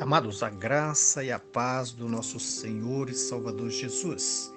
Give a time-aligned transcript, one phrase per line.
[0.00, 4.48] Amados, a graça e a paz do nosso Senhor e Salvador Jesus,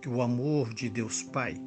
[0.00, 1.60] que o amor de Deus Pai,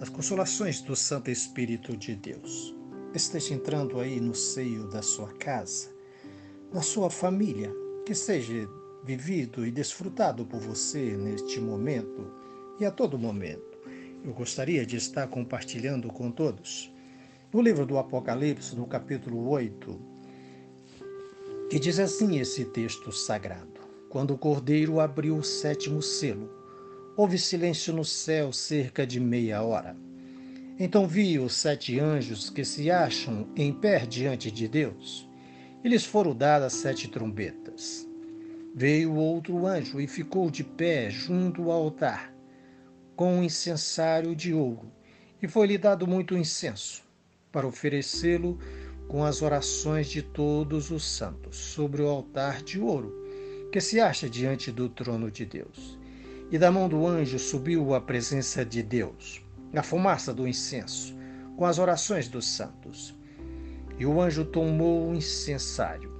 [0.00, 2.72] as consolações do Santo Espírito de Deus,
[3.12, 5.90] esteja entrando aí no seio da sua casa,
[6.72, 7.74] na sua família,
[8.06, 8.68] que seja
[9.04, 12.32] vivido e desfrutado por você neste momento
[12.78, 13.78] e a todo momento.
[14.22, 16.94] Eu gostaria de estar compartilhando com todos.
[17.52, 20.09] No livro do Apocalipse, no capítulo 8,
[21.70, 26.50] que diz assim esse texto sagrado: Quando o cordeiro abriu o sétimo selo,
[27.16, 29.96] houve silêncio no céu cerca de meia hora.
[30.80, 35.28] Então vi os sete anjos que se acham em pé diante de Deus.
[35.84, 38.06] E lhes foram dadas sete trombetas.
[38.74, 42.34] Veio outro anjo e ficou de pé junto ao altar,
[43.14, 44.90] com um incensário de ouro,
[45.40, 47.02] e foi-lhe dado muito incenso,
[47.52, 48.58] para oferecê-lo
[49.10, 53.12] com as orações de todos os santos sobre o altar de ouro
[53.72, 55.98] que se acha diante do trono de Deus.
[56.48, 59.42] E da mão do anjo subiu a presença de Deus,
[59.74, 61.12] a fumaça do incenso,
[61.56, 63.12] com as orações dos santos.
[63.98, 66.12] E o anjo tomou o incensário,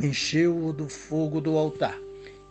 [0.00, 1.98] encheu-o do fogo do altar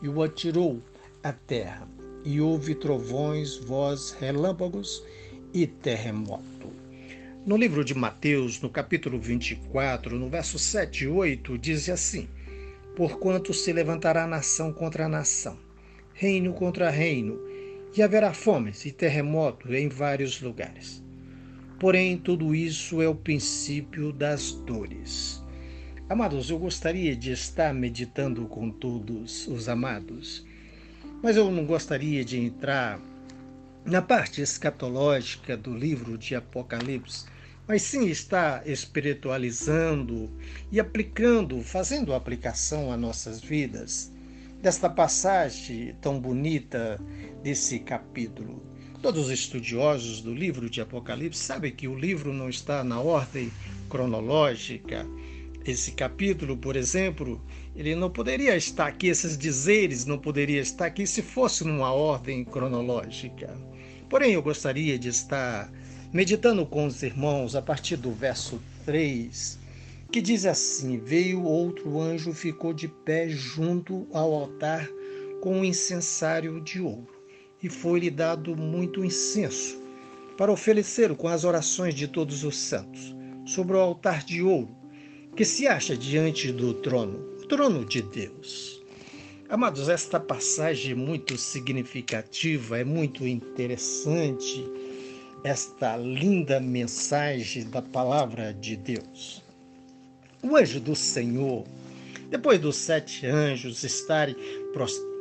[0.02, 0.82] e o atirou
[1.24, 1.88] à terra.
[2.24, 5.04] E houve trovões, vozes, relâmpagos
[5.54, 6.51] e terremoto.
[7.44, 12.30] No livro de Mateus, no capítulo 24, no verso 7 e 8, diz assim:
[12.96, 15.58] Porquanto se levantará nação contra nação,
[16.14, 17.40] reino contra reino,
[17.98, 21.04] e haverá fomes e terremotos em vários lugares.
[21.80, 25.44] Porém, tudo isso é o princípio das dores.
[26.08, 30.46] Amados, eu gostaria de estar meditando com todos os amados,
[31.24, 33.02] mas eu não gostaria de entrar
[33.84, 37.31] na parte escatológica do livro de Apocalipse,
[37.72, 40.30] mas sim está espiritualizando
[40.70, 44.12] e aplicando, fazendo aplicação a nossas vidas
[44.62, 47.00] desta passagem tão bonita
[47.42, 48.62] desse capítulo.
[49.02, 53.50] Todos os estudiosos do livro de Apocalipse sabem que o livro não está na ordem
[53.90, 55.08] cronológica.
[55.64, 57.42] Esse capítulo, por exemplo,
[57.74, 62.44] ele não poderia estar aqui, esses dizeres não poderia estar aqui se fosse numa ordem
[62.44, 63.58] cronológica.
[64.10, 65.72] Porém, eu gostaria de estar
[66.14, 69.60] meditando com os irmãos a partir do verso 3,
[70.12, 74.88] que diz assim: Veio outro anjo, ficou de pé junto ao altar
[75.42, 77.08] com um incensário de ouro,
[77.64, 79.80] e foi-lhe dado muito incenso
[80.38, 84.76] para oferecer com as orações de todos os santos sobre o altar de ouro
[85.36, 88.82] que se acha diante do trono, o trono de Deus.
[89.48, 94.66] Amados, esta passagem é muito significativa, é muito interessante
[95.44, 99.42] esta linda mensagem da palavra de Deus.
[100.44, 101.66] O anjo do Senhor,
[102.30, 104.36] depois dos sete anjos estarem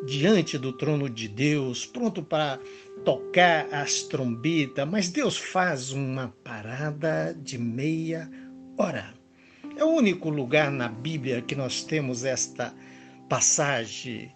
[0.06, 2.58] diante do trono de Deus, pronto para
[3.04, 8.30] tocar as trombetas, mas Deus faz uma parada de meia
[8.76, 9.14] hora.
[9.76, 12.74] É o único lugar na Bíblia que nós temos esta
[13.28, 14.32] passagem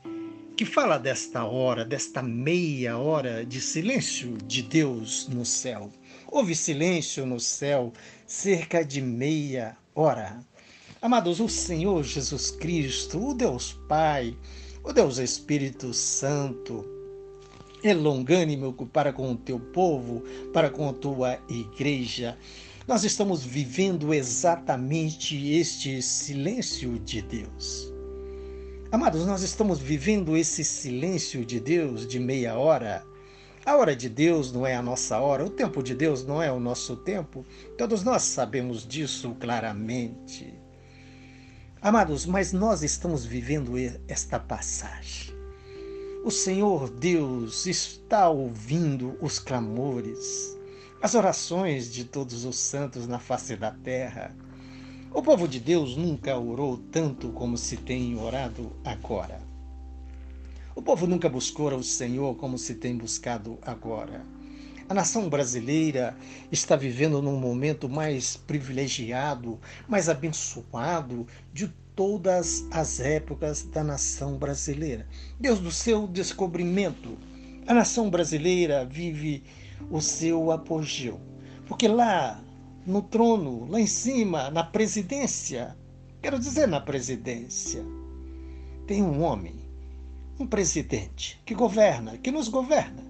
[0.56, 5.91] que fala desta hora, desta meia hora de silêncio de Deus no céu.
[6.28, 7.92] Houve silêncio no céu
[8.25, 10.38] cerca de meia hora.
[11.03, 14.37] Amados, o Senhor Jesus Cristo, o Deus Pai,
[14.84, 16.84] o Deus Espírito Santo,
[17.82, 20.22] é longânimo para com o teu povo,
[20.53, 22.38] para com a tua igreja.
[22.87, 27.94] Nós estamos vivendo exatamente este silêncio de Deus.
[28.94, 33.05] Amados, nós estamos vivendo esse silêncio de Deus de meia hora.
[33.66, 36.53] A hora de Deus não é a nossa hora, o tempo de Deus não é
[36.53, 37.44] o nosso tempo.
[37.77, 40.55] Todos nós sabemos disso claramente.
[41.82, 43.72] Amados, mas nós estamos vivendo
[44.06, 45.34] esta passagem.
[46.25, 50.56] O Senhor Deus está ouvindo os clamores,
[51.03, 54.32] as orações de todos os santos na face da terra.
[55.14, 59.40] O povo de Deus nunca orou tanto como se tem orado agora.
[60.75, 64.26] O povo nunca buscou o Senhor como se tem buscado agora.
[64.88, 66.16] A nação brasileira
[66.50, 75.06] está vivendo num momento mais privilegiado, mais abençoado de todas as épocas da nação brasileira.
[75.38, 77.16] Desde o seu descobrimento,
[77.69, 79.44] a nação brasileira vive
[79.93, 81.20] o seu apogeu.
[81.69, 82.43] Porque lá
[82.86, 85.76] no trono, lá em cima, na presidência.
[86.22, 87.84] Quero dizer, na presidência.
[88.86, 89.56] Tem um homem,
[90.38, 93.02] um presidente, que governa, que nos governa,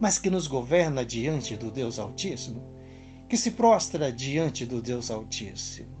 [0.00, 2.62] mas que nos governa diante do Deus Altíssimo,
[3.28, 5.96] que se prostra diante do Deus Altíssimo,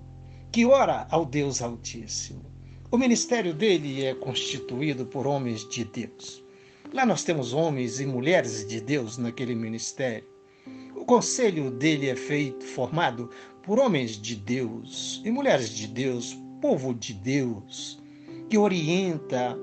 [0.50, 2.44] que ora ao Deus Altíssimo.
[2.90, 6.42] O ministério dele é constituído por homens de Deus.
[6.92, 10.37] Lá nós temos homens e mulheres de Deus naquele ministério.
[11.08, 13.30] Conselho dele é feito, formado
[13.62, 17.98] por homens de Deus e mulheres de Deus, povo de Deus,
[18.50, 19.56] que orienta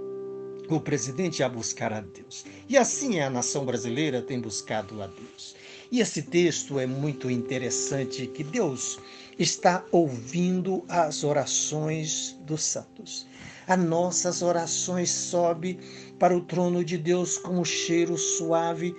[0.67, 2.43] o presidente a buscar a Deus.
[2.67, 5.55] E assim a nação brasileira tem buscado a Deus.
[5.91, 8.97] E esse texto é muito interessante que Deus
[9.37, 13.27] está ouvindo as orações dos santos.
[13.67, 15.77] As nossas orações sobe
[16.17, 18.95] para o trono de Deus como cheiro suave,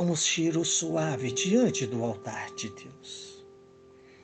[0.00, 3.44] como cheiro suave diante do altar de Deus.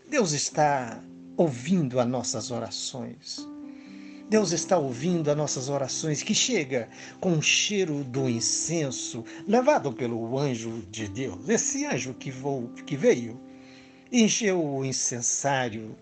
[0.09, 1.05] Deus está
[1.37, 3.47] ouvindo as nossas orações.
[4.27, 6.89] Deus está ouvindo as nossas orações que chega
[7.21, 11.47] com o cheiro do incenso levado pelo anjo de Deus.
[11.47, 12.33] Esse anjo que,
[12.87, 13.39] que veio
[14.11, 15.95] encheu o incensário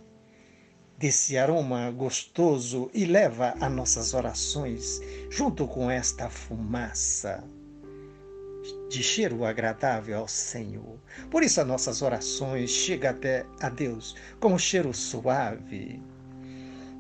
[0.97, 7.43] desse aroma gostoso e leva as nossas orações junto com esta fumaça
[8.89, 10.99] de cheiro agradável ao Senhor.
[11.31, 16.03] Por isso as nossas orações chegam até a Deus como cheiro suave.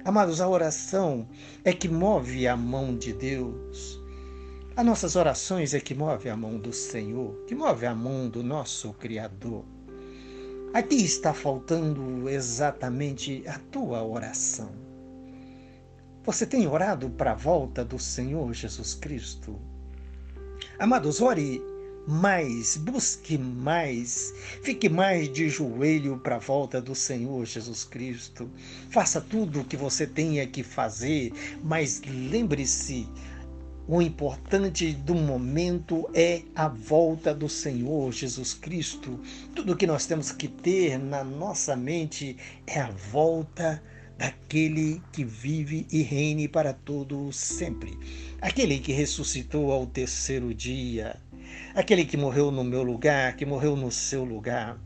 [0.04, 1.26] Amados, a oração
[1.64, 4.02] é que move a mão de Deus.
[4.76, 8.42] As nossas orações é que move a mão do Senhor, que move a mão do
[8.42, 9.64] nosso Criador.
[10.74, 14.72] Aqui está faltando exatamente a tua oração.
[16.24, 19.60] Você tem orado para a volta do Senhor Jesus Cristo?
[20.78, 21.62] Amados, ore
[22.06, 28.50] mais, busque mais, fique mais de joelho para a volta do Senhor Jesus Cristo.
[28.90, 33.08] Faça tudo o que você tenha que fazer, mas lembre-se:
[33.88, 39.18] o importante do momento é a volta do Senhor Jesus Cristo.
[39.54, 42.36] Tudo que nós temos que ter na nossa mente
[42.66, 43.82] é a volta
[44.16, 47.98] daquele que vive e reine para todo sempre.
[48.40, 51.20] Aquele que ressuscitou ao terceiro dia
[51.74, 54.78] aquele que morreu no meu lugar, que morreu no seu lugar,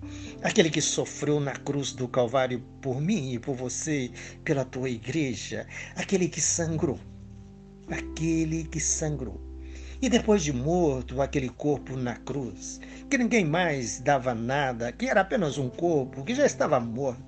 [0.43, 4.11] aquele que sofreu na cruz do Calvário por mim e por você,
[4.44, 5.67] pela tua igreja,
[5.97, 6.99] aquele que sangrou,
[7.91, 9.41] aquele que sangrou.
[10.00, 12.81] E depois de morto, aquele corpo na cruz,
[13.11, 17.28] que ninguém mais dava nada, que era apenas um corpo que já estava morto.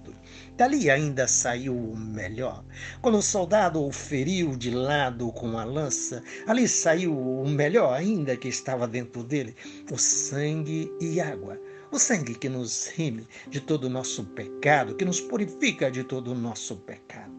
[0.56, 2.64] Dali ainda saiu o melhor.
[3.00, 8.36] Quando o soldado o feriu de lado com a lança, ali saiu o melhor ainda
[8.36, 9.54] que estava dentro dele:
[9.90, 11.60] o sangue e água.
[11.92, 16.32] O sangue que nos rime de todo o nosso pecado, que nos purifica de todo
[16.32, 17.34] o nosso pecado.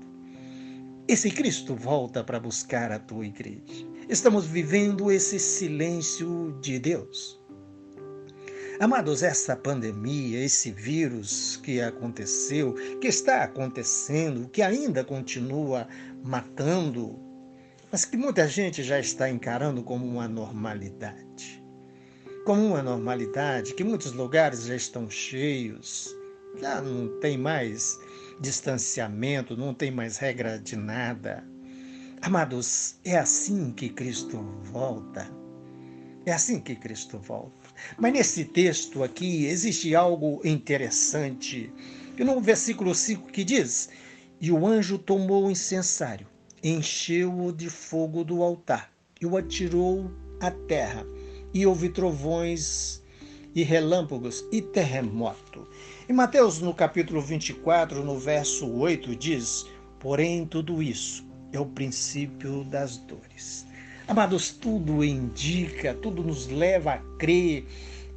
[1.08, 3.88] Esse Cristo volta para buscar a tua igreja.
[4.10, 7.41] Estamos vivendo esse silêncio de Deus.
[8.81, 15.88] Amados, essa pandemia, esse vírus que aconteceu, que está acontecendo, que ainda continua
[16.24, 17.19] matando,
[17.92, 21.63] mas que muita gente já está encarando como uma normalidade.
[22.44, 26.10] Como uma normalidade, que muitos lugares já estão cheios,
[26.60, 28.00] já não tem mais
[28.39, 31.48] distanciamento, não tem mais regra de nada.
[32.19, 35.30] Amados, é assim que Cristo volta.
[36.25, 37.61] É assim que Cristo volta.
[37.98, 41.72] Mas nesse texto aqui existe algo interessante.
[42.18, 43.90] E no versículo 5 que diz:
[44.40, 46.28] E o anjo tomou o incensário,
[46.64, 51.06] encheu-o de fogo do altar e o atirou à terra.
[51.54, 53.02] E houve trovões
[53.54, 55.68] e relâmpagos e terremoto.
[56.07, 59.66] Em Mateus, no capítulo 24, no verso 8, diz:
[60.00, 63.66] Porém, tudo isso é o princípio das dores.
[64.11, 67.65] Amados, tudo indica, tudo nos leva a crer,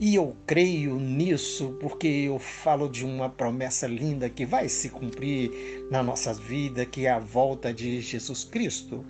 [0.01, 5.53] e eu creio nisso porque eu falo de uma promessa linda que vai se cumprir
[5.93, 9.05] na nossa vida, que é a volta de Jesus Cristo.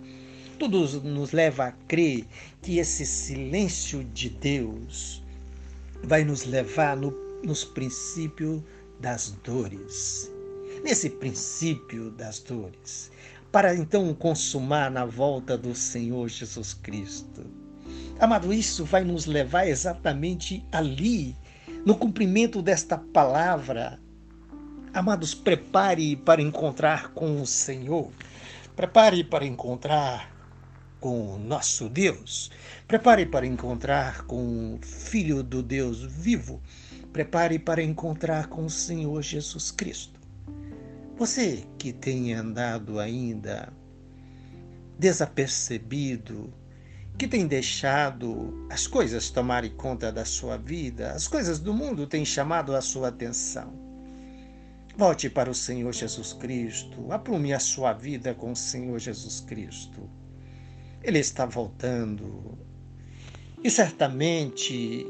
[0.59, 2.23] Tudo nos leva a crer
[2.61, 5.23] que esse silêncio de Deus
[6.03, 7.09] vai nos levar no,
[7.43, 8.61] nos princípios
[8.99, 10.31] das dores.
[10.83, 13.09] Nesse princípio das dores,
[13.55, 17.49] para então consumar na volta do Senhor Jesus Cristo.
[18.19, 21.33] Amado, isso vai nos levar exatamente ali,
[21.85, 23.97] no cumprimento desta palavra.
[24.93, 28.11] Amados, prepare para encontrar com o Senhor.
[28.75, 30.29] Prepare para encontrar
[30.99, 32.51] com o nosso Deus.
[32.85, 36.61] Prepare para encontrar com o Filho do Deus vivo.
[37.13, 40.14] Prepare para encontrar com o Senhor Jesus Cristo.
[41.17, 43.71] Você que tem andado ainda
[44.99, 46.53] desapercebido,
[47.17, 52.25] que tem deixado as coisas tomarem conta da sua vida, as coisas do mundo têm
[52.25, 53.73] chamado a sua atenção.
[54.97, 57.11] Volte para o Senhor Jesus Cristo.
[57.11, 60.09] Aprume a sua vida com o Senhor Jesus Cristo.
[61.01, 62.57] Ele está voltando.
[63.63, 65.05] E certamente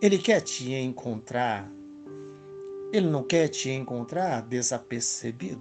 [0.00, 1.70] Ele quer te encontrar.
[2.96, 5.60] Ele não quer te encontrar desapercebido.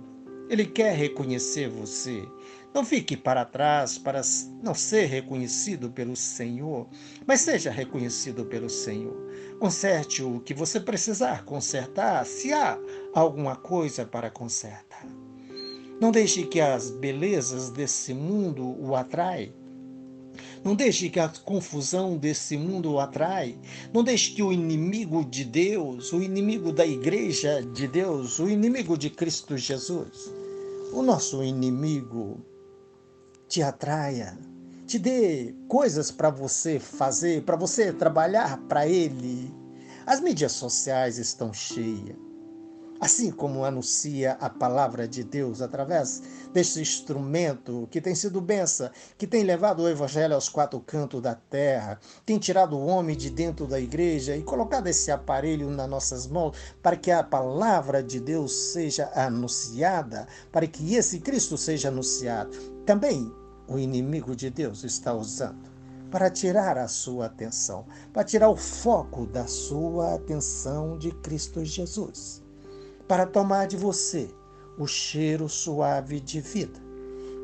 [0.49, 2.25] Ele quer reconhecer você.
[2.73, 4.21] Não fique para trás para
[4.63, 6.87] não ser reconhecido pelo Senhor,
[7.27, 9.15] mas seja reconhecido pelo Senhor.
[9.59, 12.79] Conserte o que você precisar consertar, se há
[13.13, 15.05] alguma coisa para consertar.
[15.99, 19.53] Não deixe que as belezas desse mundo o atraem.
[20.65, 23.55] Não deixe que a confusão desse mundo o atrai.
[23.93, 28.97] Não deixe que o inimigo de Deus, o inimigo da igreja de Deus, o inimigo
[28.97, 30.33] de Cristo Jesus,
[30.91, 32.43] o nosso inimigo
[33.47, 34.35] te atraia,
[34.87, 39.53] te dê coisas para você fazer, para você trabalhar para ele.
[40.03, 42.24] As mídias sociais estão cheias.
[43.05, 49.27] Assim como anuncia a palavra de Deus através deste instrumento que tem sido benção, que
[49.27, 53.67] tem levado o evangelho aos quatro cantos da terra, tem tirado o homem de dentro
[53.67, 58.51] da igreja e colocado esse aparelho nas nossas mãos para que a palavra de Deus
[58.73, 62.57] seja anunciada, para que esse Cristo seja anunciado.
[62.87, 63.31] Também
[63.67, 65.69] o inimigo de Deus está usando
[66.09, 72.43] para tirar a sua atenção, para tirar o foco da sua atenção de Cristo Jesus,
[73.07, 74.29] para tomar de você
[74.77, 76.79] o cheiro suave de vida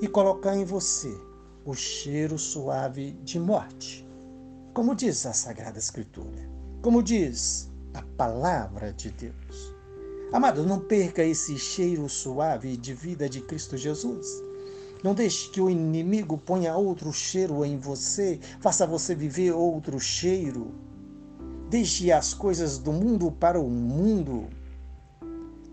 [0.02, 1.16] e colocar em você
[1.64, 4.08] o cheiro suave de morte.
[4.74, 6.50] Como diz a Sagrada Escritura,
[6.82, 9.76] como diz a palavra de Deus.
[10.34, 14.42] Amado, não perca esse cheiro suave de vida de Cristo Jesus.
[15.04, 20.72] Não deixe que o inimigo ponha outro cheiro em você, faça você viver outro cheiro.
[21.70, 24.48] Deixe as coisas do mundo para o mundo.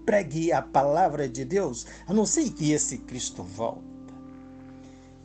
[0.09, 3.85] Pregue a palavra de Deus, a não ser que esse Cristo volta.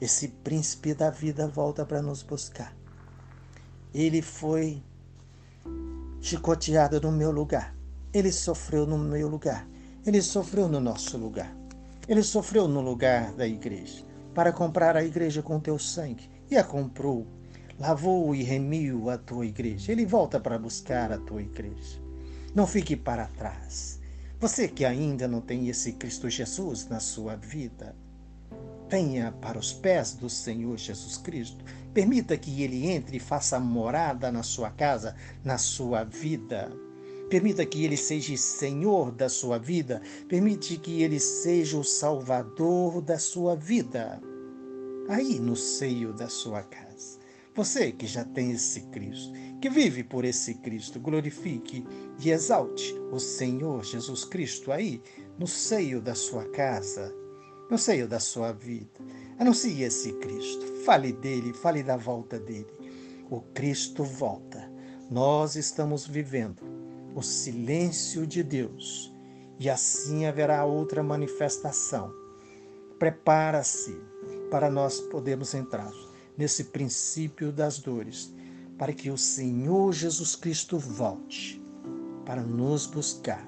[0.02, 2.76] Esse príncipe da vida volta para nos buscar.
[3.94, 4.84] Ele foi
[6.20, 7.74] chicoteado no meu lugar.
[8.14, 9.66] Ele sofreu no meu lugar.
[10.06, 11.56] Ele sofreu no nosso lugar.
[12.06, 14.04] Ele sofreu no lugar da igreja
[14.36, 17.26] para comprar a igreja com teu sangue e a comprou.
[17.80, 19.94] Lavou e remiu a tua igreja.
[19.94, 22.02] Ele volta para buscar a tua igreja.
[22.54, 24.03] Não fique para trás.
[24.44, 27.96] Você que ainda não tem esse Cristo Jesus na sua vida,
[28.90, 31.64] venha para os pés do Senhor Jesus Cristo.
[31.94, 36.70] Permita que ele entre e faça morada na sua casa, na sua vida.
[37.30, 40.02] Permita que Ele seja Senhor da sua vida.
[40.28, 44.22] Permite que Ele seja o Salvador da sua vida.
[45.08, 47.18] Aí no seio da sua casa.
[47.56, 49.32] Você que já tem esse Cristo,
[49.62, 51.86] que vive por esse Cristo, glorifique
[52.20, 55.00] e exalte o Senhor Jesus Cristo aí
[55.38, 57.14] no seio da sua casa,
[57.70, 59.00] no seio da sua vida.
[59.38, 60.66] Anuncie esse Cristo.
[60.84, 62.74] Fale dele, fale da volta dele.
[63.30, 64.72] O Cristo volta.
[65.12, 66.64] Nós estamos vivendo
[67.14, 69.14] o silêncio de Deus,
[69.60, 72.12] e assim haverá outra manifestação.
[72.98, 73.96] Prepara-se
[74.50, 75.92] para nós podermos entrar
[76.38, 78.34] nesse princípio das dores,
[78.78, 81.62] para que o Senhor Jesus Cristo volte
[82.26, 83.46] para nos buscar,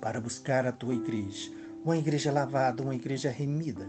[0.00, 1.50] para buscar a tua igreja,
[1.84, 3.88] uma igreja lavada, uma igreja remida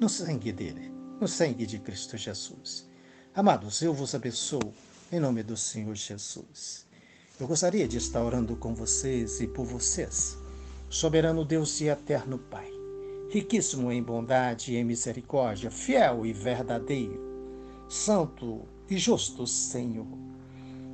[0.00, 2.88] no sangue dele, no sangue de Cristo Jesus.
[3.34, 4.72] Amados, eu vos abençoo
[5.12, 6.86] em nome do Senhor Jesus.
[7.38, 10.36] Eu gostaria de estar orando com vocês e por vocês.
[10.88, 12.70] Soberano Deus e eterno Pai,
[13.30, 17.20] riquíssimo em bondade e misericórdia, fiel e verdadeiro,
[17.88, 20.18] santo e justo Senhor.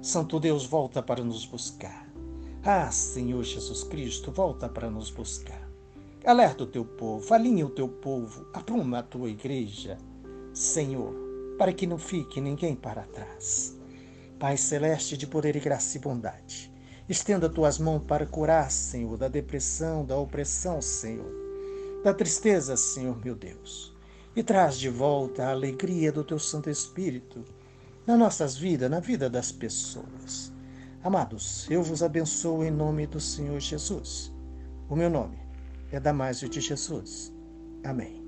[0.02, 2.06] Santo Deus, volta para nos buscar.
[2.62, 5.66] Ah, Senhor Jesus Cristo, volta para nos buscar.
[6.26, 9.96] Alerta o teu povo, alinha o teu povo, apruma a tua igreja,
[10.52, 11.14] Senhor,
[11.56, 13.78] para que não fique ninguém para trás.
[14.38, 16.70] Pai celeste de poder e graça e bondade,
[17.08, 21.45] estenda tuas mãos para curar, Senhor, da depressão, da opressão, Senhor,
[22.06, 23.92] da tristeza, Senhor meu Deus,
[24.36, 27.44] e traz de volta a alegria do teu Santo Espírito
[28.06, 30.52] nas nossas vidas, na vida das pessoas.
[31.02, 34.32] Amados, eu vos abençoo em nome do Senhor Jesus.
[34.88, 35.36] O meu nome
[35.90, 37.34] é Damásio de Jesus.
[37.82, 38.25] Amém.